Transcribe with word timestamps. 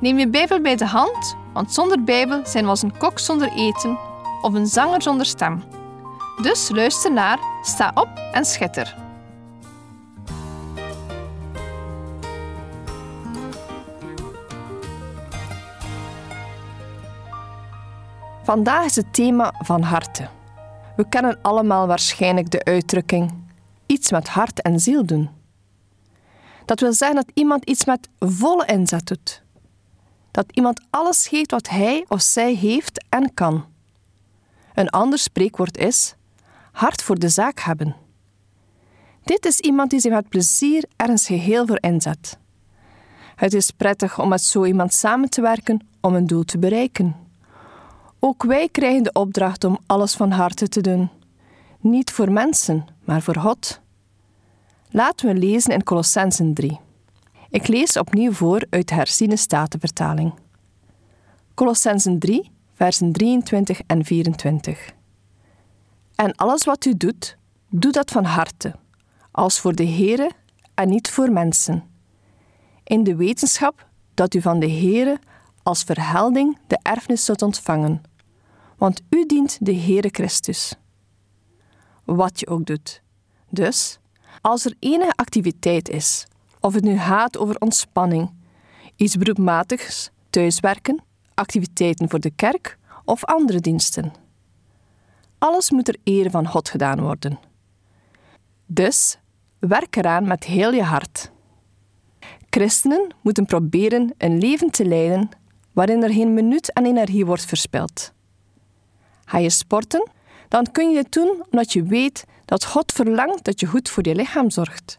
Neem 0.00 0.18
je 0.18 0.28
Bijbel 0.28 0.60
bij 0.60 0.76
de 0.76 0.86
hand, 0.86 1.36
want 1.52 1.72
zonder 1.72 2.04
Bijbel 2.04 2.46
zijn 2.46 2.64
we 2.64 2.70
als 2.70 2.82
een 2.82 2.96
kok 2.96 3.18
zonder 3.18 3.52
eten 3.52 3.98
of 4.42 4.54
een 4.54 4.66
zanger 4.66 5.02
zonder 5.02 5.26
stem. 5.26 5.62
Dus 6.42 6.68
luister 6.68 7.12
naar, 7.12 7.38
sta 7.62 7.90
op 7.94 8.08
en 8.32 8.44
schitter. 8.44 8.96
Vandaag 18.42 18.84
is 18.84 18.96
het 18.96 19.14
thema 19.14 19.54
van 19.58 19.82
harten. 19.82 20.30
We 20.96 21.08
kennen 21.08 21.38
allemaal 21.42 21.86
waarschijnlijk 21.86 22.50
de 22.50 22.64
uitdrukking 22.64 23.32
iets 23.86 24.10
met 24.10 24.28
hart 24.28 24.62
en 24.62 24.80
ziel 24.80 25.04
doen. 25.06 25.30
Dat 26.64 26.80
wil 26.80 26.92
zeggen 26.92 27.16
dat 27.16 27.30
iemand 27.34 27.64
iets 27.64 27.84
met 27.84 28.08
volle 28.18 28.66
inzet 28.66 29.06
doet. 29.06 29.42
Dat 30.30 30.46
iemand 30.52 30.80
alles 30.90 31.28
geeft 31.28 31.50
wat 31.50 31.68
hij 31.68 32.04
of 32.08 32.20
zij 32.22 32.54
heeft 32.54 33.04
en 33.08 33.34
kan. 33.34 33.64
Een 34.74 34.90
ander 34.90 35.18
spreekwoord 35.18 35.76
is 35.76 36.14
hart 36.72 37.02
voor 37.02 37.18
de 37.18 37.28
zaak 37.28 37.60
hebben. 37.60 37.96
Dit 39.24 39.46
is 39.46 39.60
iemand 39.60 39.90
die 39.90 40.00
zich 40.00 40.12
met 40.12 40.28
plezier 40.28 40.84
ergens 40.96 41.26
geheel 41.26 41.66
voor 41.66 41.78
inzet. 41.80 42.38
Het 43.36 43.54
is 43.54 43.70
prettig 43.70 44.18
om 44.18 44.28
met 44.28 44.42
zo 44.42 44.64
iemand 44.64 44.94
samen 44.94 45.30
te 45.30 45.40
werken 45.40 45.86
om 46.00 46.14
een 46.14 46.26
doel 46.26 46.44
te 46.44 46.58
bereiken. 46.58 47.16
Ook 48.18 48.42
wij 48.42 48.68
krijgen 48.68 49.02
de 49.02 49.12
opdracht 49.12 49.64
om 49.64 49.78
alles 49.86 50.14
van 50.14 50.30
harte 50.30 50.68
te 50.68 50.80
doen. 50.80 51.10
Niet 51.80 52.10
voor 52.10 52.32
mensen, 52.32 52.86
maar 53.04 53.22
voor 53.22 53.36
God. 53.36 53.80
Laten 54.90 55.26
we 55.26 55.34
lezen 55.34 55.72
in 55.72 55.82
Colossensen 55.82 56.54
3. 56.54 56.80
Ik 57.50 57.68
lees 57.68 57.96
opnieuw 57.96 58.32
voor 58.32 58.66
uit 58.70 58.88
de 58.88 58.94
herziene 58.94 59.36
statenvertaling. 59.36 60.34
Colossensen 61.54 62.18
3, 62.18 62.50
versen 62.74 63.12
23 63.12 63.80
en 63.86 64.04
24. 64.04 64.90
En 66.14 66.34
alles 66.34 66.64
wat 66.64 66.84
u 66.84 66.96
doet, 66.96 67.36
doe 67.68 67.92
dat 67.92 68.10
van 68.10 68.24
harte, 68.24 68.74
als 69.30 69.60
voor 69.60 69.74
de 69.74 69.86
Heere 69.86 70.30
en 70.74 70.88
niet 70.88 71.10
voor 71.10 71.32
mensen. 71.32 71.84
In 72.84 73.04
de 73.04 73.16
wetenschap 73.16 73.88
dat 74.14 74.34
u 74.34 74.40
van 74.40 74.60
de 74.60 74.70
Heere 74.70 75.18
als 75.62 75.82
verhelding 75.82 76.58
de 76.66 76.78
erfenis 76.82 77.24
zult 77.24 77.42
ontvangen, 77.42 78.02
want 78.76 79.02
u 79.08 79.26
dient 79.26 79.58
de 79.60 79.74
Heere 79.74 80.08
Christus. 80.12 80.74
Wat 82.04 82.40
je 82.40 82.46
ook 82.46 82.66
doet. 82.66 83.02
Dus, 83.48 83.98
als 84.40 84.64
er 84.64 84.74
enige 84.78 85.12
activiteit 85.16 85.88
is, 85.88 86.26
of 86.60 86.74
het 86.74 86.84
nu 86.84 86.98
gaat 86.98 87.38
over 87.38 87.56
ontspanning, 87.58 88.30
iets 88.96 89.16
beroepmatigs, 89.16 90.10
thuiswerken, 90.30 91.02
activiteiten 91.34 92.08
voor 92.08 92.20
de 92.20 92.30
kerk 92.30 92.78
of 93.04 93.24
andere 93.24 93.60
diensten. 93.60 94.12
Alles 95.38 95.70
moet 95.70 95.88
er 95.88 95.96
eer 96.04 96.30
van 96.30 96.46
God 96.46 96.68
gedaan 96.68 97.00
worden. 97.00 97.38
Dus 98.66 99.18
werk 99.58 99.96
eraan 99.96 100.26
met 100.26 100.44
heel 100.44 100.72
je 100.72 100.82
hart. 100.82 101.30
Christenen 102.50 103.14
moeten 103.20 103.46
proberen 103.46 104.14
een 104.18 104.38
leven 104.38 104.70
te 104.70 104.84
leiden 104.84 105.28
waarin 105.72 106.02
er 106.02 106.12
geen 106.12 106.34
minuut 106.34 106.74
aan 106.74 106.84
energie 106.84 107.26
wordt 107.26 107.44
verspild. 107.44 108.12
Ga 109.24 109.38
je 109.38 109.50
sporten, 109.50 110.10
dan 110.48 110.72
kun 110.72 110.90
je 110.90 111.02
dit 111.02 111.12
doen 111.12 111.44
omdat 111.50 111.72
je 111.72 111.82
weet 111.82 112.24
dat 112.44 112.64
God 112.64 112.92
verlangt 112.92 113.44
dat 113.44 113.60
je 113.60 113.66
goed 113.66 113.88
voor 113.88 114.08
je 114.08 114.14
lichaam 114.14 114.50
zorgt. 114.50 114.98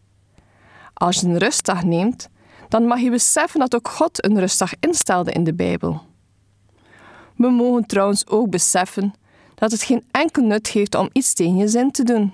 Als 1.02 1.20
je 1.20 1.28
een 1.28 1.38
rustdag 1.38 1.84
neemt, 1.84 2.30
dan 2.68 2.86
mag 2.86 3.00
je 3.00 3.10
beseffen 3.10 3.60
dat 3.60 3.76
ook 3.76 3.88
God 3.88 4.26
een 4.26 4.40
rustdag 4.40 4.72
instelde 4.80 5.32
in 5.32 5.44
de 5.44 5.54
Bijbel. 5.54 6.02
We 7.36 7.50
mogen 7.50 7.86
trouwens 7.86 8.28
ook 8.28 8.50
beseffen 8.50 9.14
dat 9.56 9.72
het 9.72 9.84
geen 9.84 10.04
enkel 10.12 10.44
nut 10.44 10.68
heeft 10.68 10.96
om 10.96 11.10
iets 11.12 11.34
tegen 11.34 11.56
je 11.56 11.68
zin 11.68 11.92
te 11.92 12.04
doen. 12.04 12.34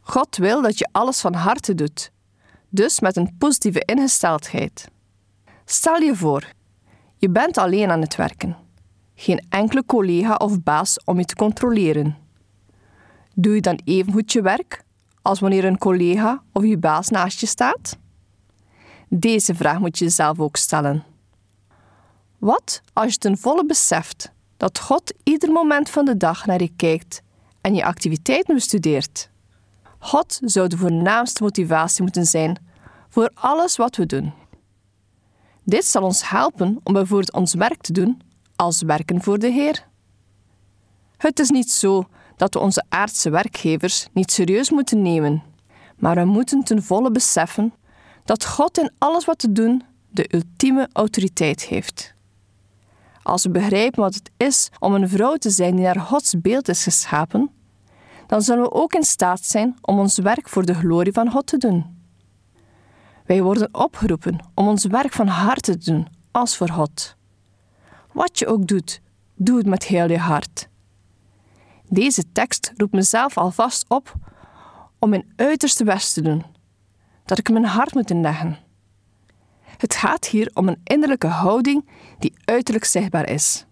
God 0.00 0.36
wil 0.36 0.62
dat 0.62 0.78
je 0.78 0.88
alles 0.92 1.20
van 1.20 1.34
harte 1.34 1.74
doet, 1.74 2.10
dus 2.68 3.00
met 3.00 3.16
een 3.16 3.36
positieve 3.38 3.82
ingesteldheid. 3.84 4.88
Stel 5.64 6.00
je 6.00 6.16
voor, 6.16 6.52
je 7.16 7.30
bent 7.30 7.58
alleen 7.58 7.90
aan 7.90 8.00
het 8.00 8.16
werken. 8.16 8.56
Geen 9.14 9.46
enkele 9.48 9.84
collega 9.86 10.34
of 10.34 10.62
baas 10.62 11.04
om 11.04 11.18
je 11.18 11.24
te 11.24 11.34
controleren. 11.34 12.16
Doe 13.34 13.54
je 13.54 13.60
dan 13.60 13.80
even 13.84 14.12
goed 14.12 14.32
je 14.32 14.42
werk 14.42 14.84
als 15.22 15.40
wanneer 15.40 15.64
een 15.64 15.78
collega 15.78 16.42
of 16.52 16.64
je 16.64 16.78
baas 16.78 17.08
naast 17.08 17.40
je 17.40 17.46
staat? 17.46 17.98
Deze 19.08 19.54
vraag 19.54 19.78
moet 19.78 19.98
je 19.98 20.04
jezelf 20.04 20.40
ook 20.40 20.56
stellen. 20.56 21.04
Wat 22.38 22.82
als 22.92 23.12
je 23.12 23.18
ten 23.18 23.38
volle 23.38 23.66
beseft 23.66 24.32
dat 24.56 24.78
God 24.78 25.14
ieder 25.22 25.50
moment 25.50 25.90
van 25.90 26.04
de 26.04 26.16
dag 26.16 26.46
naar 26.46 26.62
je 26.62 26.72
kijkt 26.76 27.22
en 27.60 27.74
je 27.74 27.84
activiteiten 27.84 28.54
bestudeert? 28.54 29.30
God 29.98 30.40
zou 30.44 30.68
de 30.68 30.76
voornaamste 30.76 31.42
motivatie 31.42 32.02
moeten 32.02 32.26
zijn 32.26 32.58
voor 33.08 33.30
alles 33.34 33.76
wat 33.76 33.96
we 33.96 34.06
doen. 34.06 34.32
Dit 35.64 35.84
zal 35.84 36.02
ons 36.02 36.30
helpen 36.30 36.80
om 36.82 36.92
bijvoorbeeld 36.92 37.32
ons 37.32 37.54
werk 37.54 37.80
te 37.80 37.92
doen 37.92 38.20
als 38.56 38.82
werken 38.82 39.22
voor 39.22 39.38
de 39.38 39.50
Heer. 39.50 39.86
Het 41.16 41.38
is 41.38 41.50
niet 41.50 41.70
zo 41.70 42.08
dat 42.40 42.54
we 42.54 42.60
onze 42.60 42.84
aardse 42.88 43.30
werkgevers 43.30 44.08
niet 44.12 44.32
serieus 44.32 44.70
moeten 44.70 45.02
nemen, 45.02 45.42
maar 45.96 46.14
we 46.14 46.24
moeten 46.24 46.62
ten 46.64 46.82
volle 46.82 47.10
beseffen 47.10 47.74
dat 48.24 48.46
God 48.46 48.78
in 48.78 48.92
alles 48.98 49.24
wat 49.24 49.42
we 49.42 49.52
doen 49.52 49.82
de 50.10 50.34
ultieme 50.34 50.88
autoriteit 50.92 51.62
heeft. 51.62 52.14
Als 53.22 53.42
we 53.42 53.50
begrijpen 53.50 54.02
wat 54.02 54.14
het 54.14 54.30
is 54.36 54.70
om 54.78 54.94
een 54.94 55.08
vrouw 55.08 55.36
te 55.36 55.50
zijn 55.50 55.76
die 55.76 55.84
naar 55.84 56.00
Gods 56.00 56.40
beeld 56.40 56.68
is 56.68 56.82
geschapen, 56.82 57.50
dan 58.26 58.42
zullen 58.42 58.62
we 58.62 58.72
ook 58.72 58.92
in 58.92 59.04
staat 59.04 59.44
zijn 59.44 59.76
om 59.80 59.98
ons 59.98 60.18
werk 60.18 60.48
voor 60.48 60.64
de 60.64 60.74
glorie 60.74 61.12
van 61.12 61.30
God 61.30 61.46
te 61.46 61.56
doen. 61.56 61.98
Wij 63.26 63.42
worden 63.42 63.74
opgeroepen 63.74 64.38
om 64.54 64.68
ons 64.68 64.84
werk 64.84 65.12
van 65.12 65.26
harte 65.26 65.78
te 65.78 65.90
doen 65.90 66.08
als 66.30 66.56
voor 66.56 66.68
God. 66.68 67.16
Wat 68.12 68.38
je 68.38 68.46
ook 68.46 68.66
doet, 68.66 69.00
doe 69.34 69.56
het 69.56 69.66
met 69.66 69.84
heel 69.84 70.10
je 70.10 70.18
hart. 70.18 70.69
Deze 71.92 72.32
tekst 72.32 72.72
roept 72.76 72.92
mezelf 72.92 73.38
alvast 73.38 73.84
op 73.88 74.14
om 74.98 75.08
mijn 75.10 75.32
uiterste 75.36 75.84
best 75.84 76.14
te 76.14 76.22
doen, 76.22 76.44
dat 77.24 77.38
ik 77.38 77.50
mijn 77.50 77.64
hart 77.64 77.94
moet 77.94 78.10
inleggen. 78.10 78.58
Het 79.76 79.94
gaat 79.94 80.26
hier 80.26 80.50
om 80.54 80.68
een 80.68 80.80
innerlijke 80.84 81.26
houding 81.26 81.88
die 82.18 82.34
uiterlijk 82.44 82.84
zichtbaar 82.84 83.28
is. 83.28 83.66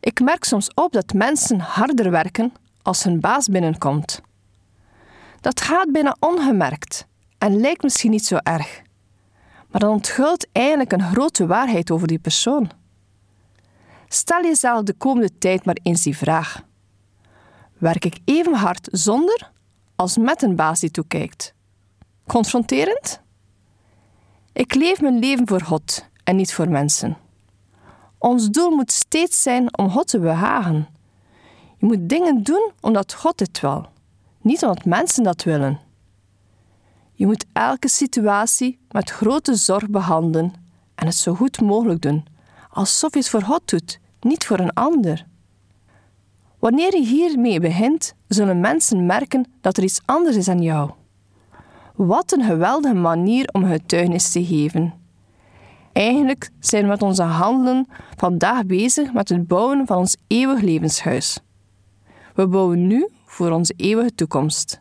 Ik 0.00 0.20
merk 0.20 0.44
soms 0.44 0.74
op 0.74 0.92
dat 0.92 1.12
mensen 1.12 1.60
harder 1.60 2.10
werken 2.10 2.52
als 2.82 3.04
hun 3.04 3.20
baas 3.20 3.48
binnenkomt. 3.48 4.20
Dat 5.40 5.60
gaat 5.60 5.92
bijna 5.92 6.16
ongemerkt 6.20 7.06
en 7.38 7.60
lijkt 7.60 7.82
misschien 7.82 8.10
niet 8.10 8.26
zo 8.26 8.36
erg, 8.36 8.82
maar 9.68 9.80
dan 9.80 9.90
onthult 9.90 10.46
eigenlijk 10.52 10.92
een 10.92 11.10
grote 11.12 11.46
waarheid 11.46 11.90
over 11.90 12.06
die 12.06 12.18
persoon. 12.18 12.70
Stel 14.08 14.42
jezelf 14.42 14.82
de 14.82 14.94
komende 14.94 15.38
tijd 15.38 15.64
maar 15.64 15.78
eens 15.82 16.02
die 16.02 16.16
vraag: 16.16 16.62
werk 17.82 18.04
ik 18.04 18.18
even 18.24 18.54
hard 18.54 18.88
zonder 18.90 19.50
als 19.96 20.16
met 20.16 20.42
een 20.42 20.56
baas 20.56 20.80
die 20.80 20.90
toekijkt? 20.90 21.54
Confronterend? 22.26 23.20
Ik 24.52 24.74
leef 24.74 25.00
mijn 25.00 25.18
leven 25.18 25.48
voor 25.48 25.60
God 25.60 26.04
en 26.24 26.36
niet 26.36 26.54
voor 26.54 26.68
mensen. 26.68 27.16
Ons 28.18 28.50
doel 28.50 28.70
moet 28.70 28.92
steeds 28.92 29.42
zijn 29.42 29.78
om 29.78 29.90
God 29.90 30.08
te 30.08 30.18
behagen. 30.18 30.88
Je 31.78 31.86
moet 31.86 32.08
dingen 32.08 32.42
doen 32.42 32.70
omdat 32.80 33.14
God 33.14 33.40
het 33.40 33.60
wil, 33.60 33.88
niet 34.40 34.62
omdat 34.62 34.84
mensen 34.84 35.22
dat 35.22 35.42
willen. 35.42 35.80
Je 37.12 37.26
moet 37.26 37.44
elke 37.52 37.88
situatie 37.88 38.78
met 38.90 39.10
grote 39.10 39.54
zorg 39.54 39.88
behandelen 39.88 40.52
en 40.94 41.06
het 41.06 41.16
zo 41.16 41.34
goed 41.34 41.60
mogelijk 41.60 42.02
doen, 42.02 42.26
alsof 42.70 43.12
je 43.12 43.18
het 43.18 43.28
voor 43.28 43.42
God 43.42 43.68
doet, 43.70 44.00
niet 44.20 44.46
voor 44.46 44.58
een 44.58 44.72
ander. 44.72 45.26
Wanneer 46.62 46.96
je 46.96 47.06
hiermee 47.06 47.60
begint, 47.60 48.14
zullen 48.28 48.60
mensen 48.60 49.06
merken 49.06 49.52
dat 49.60 49.76
er 49.76 49.82
iets 49.82 50.00
anders 50.04 50.36
is 50.36 50.48
aan 50.48 50.62
jou. 50.62 50.90
Wat 51.94 52.32
een 52.32 52.44
geweldige 52.44 52.94
manier 52.94 53.48
om 53.52 53.64
getuigenis 53.64 54.32
te 54.32 54.44
geven. 54.44 54.94
Eigenlijk 55.92 56.50
zijn 56.60 56.82
we 56.82 56.88
met 56.88 57.02
onze 57.02 57.22
handelen 57.22 57.86
vandaag 58.16 58.66
bezig 58.66 59.12
met 59.12 59.28
het 59.28 59.46
bouwen 59.46 59.86
van 59.86 59.96
ons 59.96 60.16
eeuwig 60.26 60.60
levenshuis. 60.60 61.38
We 62.34 62.46
bouwen 62.46 62.86
nu 62.86 63.08
voor 63.26 63.50
onze 63.50 63.74
eeuwige 63.76 64.14
toekomst. 64.14 64.80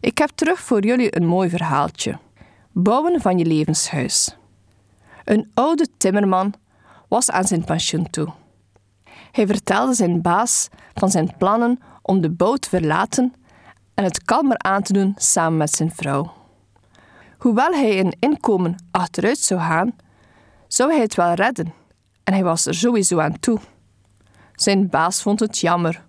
Ik 0.00 0.18
heb 0.18 0.30
terug 0.34 0.60
voor 0.60 0.84
jullie 0.84 1.16
een 1.16 1.26
mooi 1.26 1.48
verhaaltje. 1.48 2.18
Bouwen 2.70 3.20
van 3.20 3.38
je 3.38 3.44
levenshuis. 3.44 4.36
Een 5.24 5.50
oude 5.54 5.86
timmerman 5.96 6.54
was 7.08 7.30
aan 7.30 7.44
zijn 7.44 7.64
pensioen 7.64 8.10
toe. 8.10 8.32
Hij 9.32 9.46
vertelde 9.46 9.94
zijn 9.94 10.22
baas 10.22 10.68
van 10.94 11.10
zijn 11.10 11.36
plannen 11.38 11.80
om 12.02 12.20
de 12.20 12.30
bouw 12.30 12.54
te 12.54 12.68
verlaten 12.68 13.34
en 13.94 14.04
het 14.04 14.24
kalmer 14.24 14.58
aan 14.58 14.82
te 14.82 14.92
doen 14.92 15.14
samen 15.16 15.56
met 15.58 15.70
zijn 15.70 15.92
vrouw. 15.94 16.32
Hoewel 17.38 17.72
hij 17.72 18.00
een 18.00 18.16
inkomen 18.18 18.76
achteruit 18.90 19.38
zou 19.38 19.60
gaan, 19.60 19.96
zou 20.68 20.92
hij 20.92 21.00
het 21.00 21.14
wel 21.14 21.34
redden 21.34 21.74
en 22.24 22.32
hij 22.32 22.44
was 22.44 22.66
er 22.66 22.74
sowieso 22.74 23.20
aan 23.20 23.40
toe. 23.40 23.58
Zijn 24.54 24.88
baas 24.88 25.22
vond 25.22 25.40
het 25.40 25.58
jammer 25.58 26.04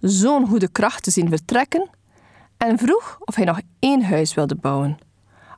zo'n 0.00 0.46
goede 0.46 0.68
kracht 0.68 1.02
te 1.02 1.10
zien 1.10 1.28
vertrekken 1.28 1.90
en 2.56 2.78
vroeg 2.78 3.16
of 3.20 3.34
hij 3.34 3.44
nog 3.44 3.60
één 3.78 4.04
huis 4.04 4.34
wilde 4.34 4.54
bouwen, 4.54 4.98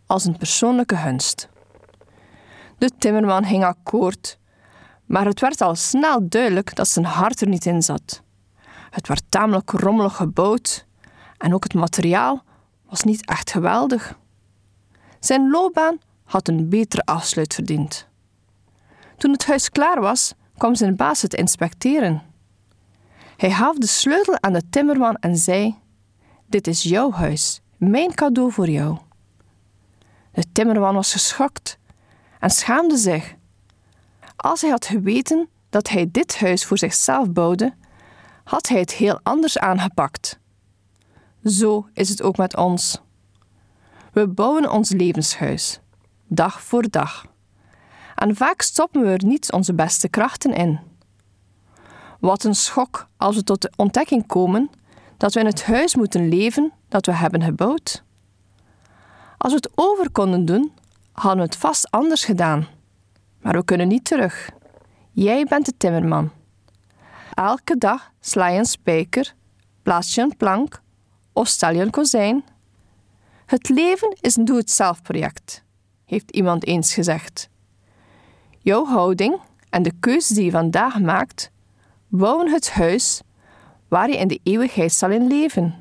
als 0.07 0.25
een 0.25 0.37
persoonlijke 0.37 0.97
gunst. 0.97 1.49
De 2.79 2.91
timmerman 2.99 3.45
ging 3.45 3.65
akkoord, 3.65 4.39
maar 5.07 5.27
het 5.27 5.41
werd 5.41 5.61
al 5.61 5.75
snel 5.75 6.29
duidelijk 6.29 6.75
dat 6.75 6.89
zijn 6.89 7.05
hart 7.05 7.41
er 7.41 7.49
niet 7.49 7.67
in 7.67 7.83
zat. 7.83 8.23
Het 8.91 9.09
werd 9.09 9.25
tamelijk 9.29 9.71
rommelig 9.71 10.17
gebouwd 10.17 10.87
en 11.39 11.55
ook 11.55 11.63
het 11.63 11.75
materiaal 11.75 12.43
was 12.89 13.03
niet 13.03 13.27
echt 13.27 13.51
geweldig. 13.51 14.19
Zijn 15.21 15.51
loopbaan 15.51 15.99
had 16.25 16.49
een 16.49 16.69
betere 16.69 17.05
afsluit 17.05 17.55
verdiend. 17.55 18.07
Toen 19.17 19.31
het 19.31 19.47
huis 19.47 19.71
klaar 19.71 20.01
was, 20.01 20.35
kwam 20.57 20.75
zijn 20.75 20.97
baas 20.97 21.23
het 21.23 21.35
inspecteren. 21.35 22.23
Hij 23.37 23.51
gaf 23.51 23.77
de 23.77 23.87
sleutel 23.87 24.37
aan 24.41 24.53
de 24.53 24.69
timmerman 24.71 25.17
en 25.17 25.37
zei: 25.37 25.79
Dit 26.47 26.67
is 26.67 26.83
jouw 26.83 27.13
huis, 27.13 27.61
mijn 27.77 28.15
cadeau 28.15 28.53
voor 28.53 28.69
jou. 28.69 28.99
De 30.33 30.45
timmerman 30.53 30.95
was 30.95 31.13
geschokt 31.13 31.79
en 32.41 32.51
schaamde 32.51 32.97
zich. 32.97 33.35
Als 34.45 34.61
hij 34.61 34.71
had 34.71 34.87
geweten 34.87 35.49
dat 35.71 35.89
hij 35.89 36.11
dit 36.11 36.39
huis 36.39 36.65
voor 36.65 36.79
zichzelf 36.79 37.31
bouwde, 37.31 37.75
had 38.45 38.69
hij 38.69 38.81
het 38.81 38.93
heel 38.93 39.21
anders 39.23 39.59
aangepakt. 39.59 40.39
Zo 41.45 41.89
is 41.93 42.09
het 42.09 42.23
ook 42.23 42.37
met 42.37 42.57
ons. 42.57 43.01
We 44.13 44.29
bouwen 44.29 44.71
ons 44.71 44.91
levenshuis, 44.91 45.81
dag 46.27 46.63
voor 46.63 46.91
dag. 46.91 47.27
En 48.15 48.37
vaak 48.37 48.63
stoppen 48.63 49.03
we 49.03 49.09
er 49.09 49.25
niet 49.25 49.53
onze 49.53 49.75
beste 49.75 50.09
krachten 50.09 50.55
in. 50.55 50.81
Wat 52.21 52.45
een 52.45 52.55
schok 52.55 53.09
als 53.17 53.37
we 53.37 53.45
tot 53.45 53.63
de 53.63 53.73
ontdekking 53.77 54.27
komen 54.27 54.71
dat 55.17 55.35
we 55.35 55.41
in 55.41 55.47
het 55.47 55.65
huis 55.65 55.95
moeten 55.95 56.29
leven 56.29 56.73
dat 56.89 57.07
we 57.07 57.13
hebben 57.13 57.43
gebouwd. 57.43 58.03
Als 59.39 59.53
we 59.53 59.59
het 59.59 59.71
over 59.75 60.11
konden 60.11 60.45
doen, 60.45 60.73
hadden 61.13 61.39
we 61.39 61.45
het 61.45 61.57
vast 61.57 61.91
anders 61.91 62.25
gedaan. 62.25 62.67
Maar 63.45 63.55
we 63.55 63.65
kunnen 63.65 63.89
niet 63.89 64.05
terug. 64.05 64.51
Jij 65.11 65.45
bent 65.45 65.67
de 65.67 65.77
timmerman. 65.77 66.31
Elke 67.35 67.79
dag 67.79 68.13
sla 68.21 68.49
je 68.49 68.59
een 68.59 68.65
spijker, 68.65 69.35
plaats 69.83 70.15
je 70.15 70.21
een 70.21 70.37
plank 70.37 70.83
of 71.33 71.49
stel 71.49 71.71
je 71.71 71.81
een 71.81 71.91
kozijn. 71.91 72.45
Het 73.47 73.69
leven 73.69 74.17
is 74.21 74.37
een 74.37 74.45
doe-het-zelf 74.45 75.03
project, 75.03 75.65
heeft 76.05 76.31
iemand 76.31 76.67
eens 76.67 76.95
gezegd. 76.95 77.49
Jouw 78.59 78.85
houding 78.87 79.41
en 79.71 79.83
de 79.83 79.93
keuzes 80.01 80.37
die 80.37 80.45
je 80.45 80.51
vandaag 80.51 81.01
maakt, 81.01 81.51
bouwen 82.09 82.53
het 82.53 82.71
huis 82.71 83.23
waar 83.89 84.09
je 84.09 84.17
in 84.17 84.29
de 84.29 84.41
eeuwigheid 84.43 84.93
zal 84.93 85.11
in 85.11 85.27
leven. 85.27 85.75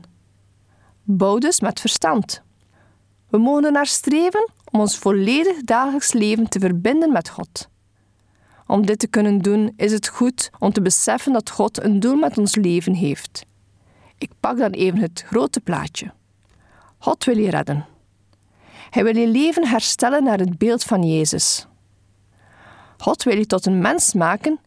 Bouw 1.04 1.38
dus 1.38 1.60
met 1.60 1.80
verstand. 1.80 2.42
We 3.30 3.38
mogen 3.38 3.74
naar 3.74 3.88
streven 3.88 4.50
om 4.74 4.80
ons 4.80 4.98
volledig 4.98 5.64
dagelijks 5.64 6.14
leven 6.14 6.50
te 6.50 6.60
verbinden 6.60 7.12
met 7.12 7.30
God. 7.30 7.70
Om 8.68 8.86
dit 8.86 9.00
te 9.00 9.08
kunnen 9.08 9.40
doen 9.40 9.74
is 9.75 9.92
het 9.92 10.08
goed 10.08 10.50
om 10.60 10.72
te 10.72 10.81
beseffen 10.81 11.34
dat 11.34 11.50
God 11.50 11.84
een 11.84 12.00
doel 12.00 12.16
met 12.16 12.38
ons 12.38 12.56
leven 12.56 12.94
heeft. 12.94 13.46
Ik 14.18 14.31
pak 14.40 14.58
dan 14.58 14.72
even 14.72 15.00
het 15.00 15.24
grote 15.28 15.60
plaatje. 15.60 16.14
God 16.98 17.24
wil 17.24 17.38
je 17.38 17.50
redden. 17.50 17.86
Hij 18.90 19.04
wil 19.04 19.18
je 19.18 19.28
leven 19.28 19.68
herstellen 19.68 20.24
naar 20.24 20.40
het 20.40 20.58
beeld 20.58 20.84
van 20.84 21.04
Jezus. 21.04 21.68
God 22.98 23.24
wil 23.24 23.38
je 23.38 23.46
tot 23.46 23.66
een 23.66 23.81
mens 23.81 24.14
maken 24.14 24.60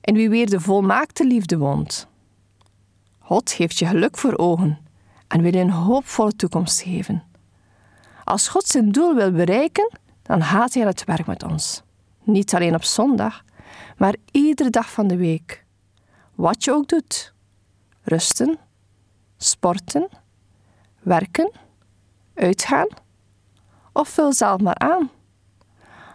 in 0.00 0.14
wie 0.14 0.28
weer 0.28 0.50
de 0.50 0.60
volmaakte 0.60 1.26
liefde 1.26 1.58
woont. 1.58 2.08
God 3.18 3.50
geeft 3.50 3.78
je 3.78 3.86
geluk 3.86 4.18
voor 4.18 4.36
ogen 4.36 4.78
en 5.28 5.42
wil 5.42 5.54
je 5.54 5.60
een 5.60 5.70
hoopvolle 5.70 6.36
toekomst 6.36 6.80
geven. 6.80 7.27
Als 8.28 8.48
God 8.48 8.66
zijn 8.66 8.92
doel 8.92 9.14
wil 9.14 9.32
bereiken, 9.32 9.98
dan 10.22 10.42
gaat 10.42 10.74
hij 10.74 10.86
het 10.86 11.04
werk 11.04 11.26
met 11.26 11.42
ons. 11.42 11.82
Niet 12.22 12.54
alleen 12.54 12.74
op 12.74 12.84
zondag, 12.84 13.42
maar 13.96 14.14
iedere 14.30 14.70
dag 14.70 14.90
van 14.90 15.06
de 15.06 15.16
week. 15.16 15.64
Wat 16.34 16.64
je 16.64 16.72
ook 16.72 16.88
doet. 16.88 17.34
Rusten, 18.02 18.58
sporten, 19.36 20.08
werken, 21.00 21.50
uitgaan 22.34 22.86
of 23.92 24.08
vul 24.08 24.32
zelf 24.32 24.60
maar 24.60 24.78
aan. 24.78 25.10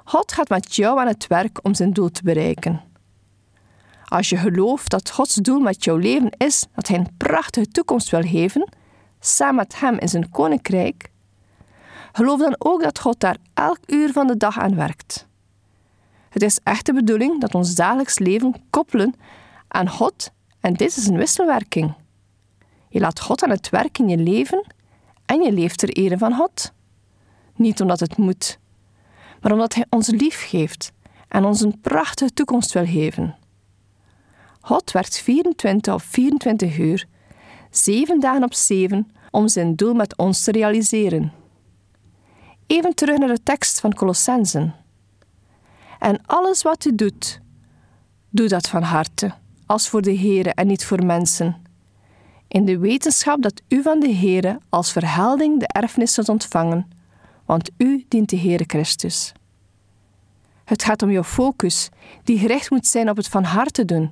God 0.04 0.32
gaat 0.32 0.50
met 0.50 0.76
jou 0.76 1.00
aan 1.00 1.08
het 1.08 1.28
werk 1.28 1.60
om 1.66 1.74
zijn 1.74 1.94
doel 1.94 2.12
te 2.12 2.24
bereiken. 2.24 2.82
Als 4.06 4.30
je 4.30 4.38
gelooft 4.38 4.90
dat 4.90 5.12
Gods 5.12 5.36
doel 5.36 5.60
met 5.60 5.84
jouw 5.84 5.98
leven 5.98 6.30
is 6.38 6.66
dat 6.76 6.88
Hij 6.88 6.98
een 6.98 7.18
prachtige 7.18 7.68
toekomst 7.68 8.10
wil 8.10 8.22
geven, 8.22 8.70
samen 9.20 9.56
met 9.56 9.80
Hem 9.80 9.98
in 9.98 10.10
zijn 10.10 10.30
koninkrijk, 10.30 11.12
geloof 12.14 12.40
dan 12.40 12.56
ook 12.58 12.84
dat 12.84 13.00
God 13.00 13.20
daar 13.20 13.38
elk 13.54 13.80
uur 13.88 14.12
van 14.12 14.28
de 14.28 14.38
dag 14.38 14.60
aan 14.60 14.76
werkt. 14.76 15.28
Het 16.30 16.42
is 16.42 16.60
echt 16.64 16.86
de 16.86 16.94
bedoeling 16.94 17.42
dat 17.42 17.56
ons 17.56 17.76
dagelijks 17.76 18.20
leven 18.20 18.56
koppelen 18.70 19.16
aan 19.68 19.90
God 19.90 20.32
en 20.60 20.74
dit 20.74 20.98
is 20.98 21.08
een 21.08 21.18
wisselwerking. 21.18 21.94
Je 22.90 23.00
laat 23.00 23.20
God 23.20 23.44
aan 23.44 23.50
het 23.50 23.70
werk 23.70 24.00
in 24.00 24.08
je 24.08 24.18
leven 24.18 24.66
en 25.26 25.42
je 25.42 25.52
leeft 25.52 25.78
ter 25.78 25.90
ere 25.90 26.18
van 26.18 26.36
God. 26.36 26.72
Niet 27.56 27.82
omdat 27.82 28.00
het 28.00 28.18
moet, 28.18 28.60
maar 29.42 29.52
omdat 29.52 29.74
Hij 29.74 29.86
ons 29.90 30.08
lief 30.08 30.50
geeft 30.50 30.92
en 31.28 31.46
ons 31.46 31.62
een 31.62 31.82
prachtige 31.82 32.34
toekomst 32.34 32.72
wil 32.72 32.86
geven. 32.86 33.36
God 34.62 34.92
werkt 34.92 35.20
24 35.20 35.94
of 35.94 36.04
24 36.04 36.78
uur, 36.78 37.06
zeven 37.70 38.20
dagen 38.20 38.44
op 38.44 38.54
zeven, 38.54 39.12
om 39.32 39.48
zijn 39.48 39.76
doel 39.76 39.94
met 39.94 40.18
ons 40.18 40.44
te 40.44 40.52
realiseren. 40.52 41.43
Even 42.68 42.96
terug 42.96 43.18
naar 43.18 43.28
de 43.28 43.44
tekst 43.44 43.80
van 43.80 43.94
Colossensen. 43.94 44.76
En 46.00 46.26
alles 46.26 46.62
wat 46.62 46.86
u 46.86 46.96
doet, 46.96 47.42
doe 48.30 48.48
dat 48.48 48.68
van 48.68 48.82
harte, 48.82 49.34
als 49.66 49.90
voor 49.90 50.02
de 50.02 50.18
Heere 50.18 50.54
en 50.54 50.68
niet 50.68 50.86
voor 50.86 51.06
mensen. 51.06 51.62
In 52.48 52.66
de 52.66 52.78
wetenschap 52.78 53.42
dat 53.42 53.62
u 53.68 53.82
van 53.82 54.00
de 54.00 54.14
Heere 54.14 54.60
als 54.70 54.92
verhelding 54.92 55.60
de 55.60 55.68
erfenis 55.68 56.14
zult 56.14 56.30
ontvangen, 56.30 56.88
want 57.46 57.70
u 57.78 58.06
dient 58.08 58.30
de 58.30 58.38
Heere 58.38 58.64
Christus. 58.68 59.32
Het 60.64 60.84
gaat 60.84 61.02
om 61.02 61.12
jouw 61.12 61.24
focus, 61.24 61.90
die 62.24 62.38
gericht 62.38 62.70
moet 62.70 62.88
zijn 62.88 63.10
op 63.10 63.18
het 63.18 63.28
van 63.28 63.44
harte 63.44 63.86
doen 63.86 64.12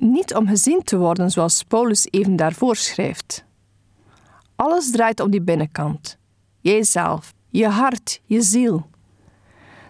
niet 0.00 0.34
om 0.34 0.46
gezien 0.46 0.82
te 0.82 0.98
worden 0.98 1.30
zoals 1.30 1.62
Paulus 1.62 2.06
even 2.10 2.36
daarvoor 2.36 2.76
schrijft. 2.76 3.44
Alles 4.56 4.90
draait 4.90 5.20
om 5.20 5.30
die 5.30 5.42
binnenkant. 5.42 6.18
Jijzelf, 6.60 7.34
je 7.48 7.68
hart, 7.68 8.20
je 8.24 8.42
ziel. 8.42 8.86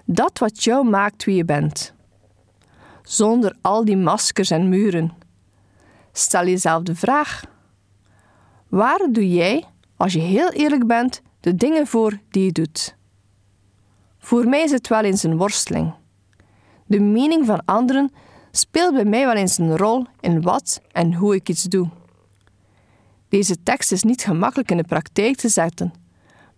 Dat 0.04 0.38
wat 0.38 0.64
jou 0.64 0.88
maakt 0.88 1.24
wie 1.24 1.36
je 1.36 1.44
bent. 1.44 1.94
Zonder 3.02 3.56
al 3.60 3.84
die 3.84 3.96
maskers 3.96 4.50
en 4.50 4.68
muren. 4.68 5.12
Stel 6.12 6.44
jezelf 6.44 6.82
de 6.82 6.94
vraag: 6.94 7.44
waar 8.68 9.08
doe 9.10 9.28
jij, 9.28 9.64
als 9.96 10.12
je 10.12 10.20
heel 10.20 10.50
eerlijk 10.50 10.86
bent, 10.86 11.22
de 11.40 11.54
dingen 11.54 11.86
voor 11.86 12.18
die 12.30 12.44
je 12.44 12.52
doet? 12.52 12.96
Voor 14.18 14.48
mij 14.48 14.62
is 14.62 14.70
het 14.70 14.88
wel 14.88 15.02
eens 15.02 15.22
een 15.22 15.36
worsteling. 15.36 15.94
De 16.86 17.00
mening 17.00 17.46
van 17.46 17.64
anderen 17.64 18.12
speelt 18.50 18.94
bij 18.94 19.04
mij 19.04 19.24
wel 19.24 19.34
eens 19.34 19.58
een 19.58 19.76
rol 19.76 20.06
in 20.20 20.42
wat 20.42 20.80
en 20.92 21.14
hoe 21.14 21.34
ik 21.34 21.48
iets 21.48 21.62
doe. 21.62 21.88
Deze 23.28 23.62
tekst 23.62 23.92
is 23.92 24.02
niet 24.02 24.22
gemakkelijk 24.22 24.70
in 24.70 24.76
de 24.76 24.84
praktijk 24.84 25.36
te 25.36 25.48
zetten, 25.48 25.92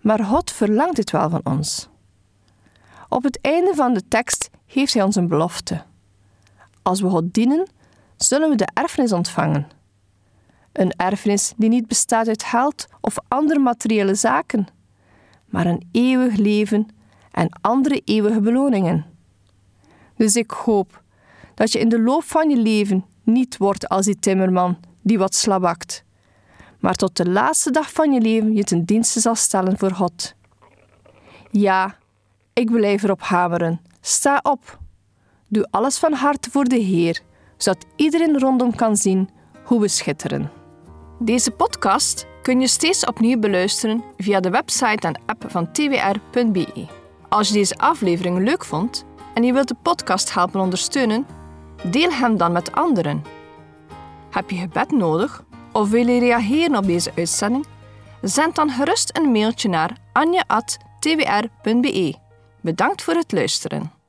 maar 0.02 0.24
God 0.24 0.50
verlangt 0.50 0.96
dit 0.96 1.10
wel 1.10 1.30
van 1.30 1.40
ons. 1.44 1.88
Op 3.08 3.22
het 3.22 3.38
einde 3.40 3.74
van 3.74 3.94
de 3.94 4.08
tekst 4.08 4.50
geeft 4.66 4.94
Hij 4.94 5.02
ons 5.02 5.16
een 5.16 5.28
belofte. 5.28 5.82
Als 6.82 7.00
we 7.00 7.08
God 7.08 7.34
dienen, 7.34 7.68
zullen 8.16 8.48
we 8.48 8.56
de 8.56 8.68
erfenis 8.74 9.12
ontvangen. 9.12 9.68
Een 10.72 10.92
erfenis 10.96 11.52
die 11.56 11.68
niet 11.68 11.88
bestaat 11.88 12.28
uit 12.28 12.42
geld 12.42 12.86
of 13.00 13.16
andere 13.28 13.58
materiële 13.58 14.14
zaken, 14.14 14.66
maar 15.46 15.66
een 15.66 15.88
eeuwig 15.92 16.36
leven 16.36 16.88
en 17.30 17.48
andere 17.60 18.02
eeuwige 18.04 18.40
beloningen. 18.40 19.06
Dus 20.16 20.36
ik 20.36 20.50
hoop 20.50 21.02
dat 21.54 21.72
je 21.72 21.78
in 21.78 21.88
de 21.88 22.00
loop 22.00 22.24
van 22.24 22.50
je 22.50 22.56
leven 22.56 23.04
niet 23.22 23.56
wordt 23.56 23.88
als 23.88 24.06
die 24.06 24.18
timmerman 24.18 24.78
die 25.02 25.18
wat 25.18 25.34
slabakt, 25.34 26.04
maar 26.82 26.94
tot 26.94 27.16
de 27.16 27.30
laatste 27.30 27.70
dag 27.70 27.92
van 27.92 28.12
je 28.12 28.20
leven 28.20 28.54
je 28.54 28.64
ten 28.64 28.84
dienste 28.84 29.20
zal 29.20 29.34
stellen 29.34 29.78
voor 29.78 29.90
God. 29.90 30.34
Ja, 31.50 31.96
ik 32.52 32.70
blijf 32.70 33.02
erop 33.02 33.22
hameren. 33.22 33.80
Sta 34.00 34.40
op. 34.42 34.78
Doe 35.48 35.68
alles 35.70 35.98
van 35.98 36.12
harte 36.12 36.50
voor 36.50 36.64
de 36.64 36.76
Heer, 36.76 37.20
zodat 37.56 37.86
iedereen 37.96 38.38
rondom 38.38 38.74
kan 38.74 38.96
zien 38.96 39.28
hoe 39.64 39.80
we 39.80 39.88
schitteren. 39.88 40.50
Deze 41.18 41.50
podcast 41.50 42.26
kun 42.42 42.60
je 42.60 42.68
steeds 42.68 43.04
opnieuw 43.04 43.38
beluisteren 43.38 44.04
via 44.16 44.40
de 44.40 44.50
website 44.50 45.06
en 45.06 45.20
app 45.26 45.44
van 45.46 45.72
twr.be. 45.72 46.86
Als 47.28 47.48
je 47.48 47.54
deze 47.54 47.76
aflevering 47.76 48.38
leuk 48.38 48.64
vond 48.64 49.04
en 49.34 49.42
je 49.42 49.52
wilt 49.52 49.68
de 49.68 49.76
podcast 49.82 50.34
helpen 50.34 50.60
ondersteunen, 50.60 51.26
deel 51.90 52.10
hem 52.10 52.36
dan 52.36 52.52
met 52.52 52.72
anderen. 52.72 53.22
Heb 54.30 54.50
je 54.50 54.56
gebed 54.56 54.90
nodig 54.90 55.44
of 55.72 55.90
wil 55.90 56.06
je 56.06 56.18
reageren 56.18 56.76
op 56.76 56.86
deze 56.86 57.12
uitzending? 57.16 57.66
Zend 58.22 58.54
dan 58.54 58.70
gerust 58.70 59.16
een 59.16 59.32
mailtje 59.32 59.68
naar 59.68 59.96
anja.twr.be. 60.12 60.54
Bedankt 62.60 63.02
voor 63.02 63.14
het 63.14 63.32
luisteren. 63.32 64.01